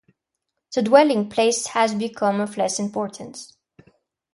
The 0.73 0.81
dwelling-place 0.81 1.67
has 1.67 1.93
become 1.93 2.41
of 2.41 2.57
less 2.57 2.79
importance. 2.79 3.55